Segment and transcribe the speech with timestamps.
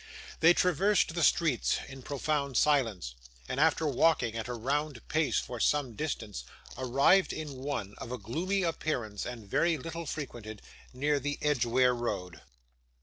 [0.39, 3.13] They traversed the streets in profound silence;
[3.47, 6.43] and after walking at a round pace for some distance,
[6.75, 12.41] arrived in one, of a gloomy appearance and very little frequented, near the Edgeware Road.